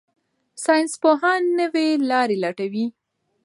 [0.63, 2.85] ساینسپوهان نوې لارې لټوي.